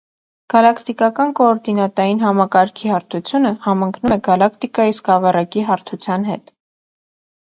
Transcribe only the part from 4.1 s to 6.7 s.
է գալակտիկայի սկավառակի հարթության հետ։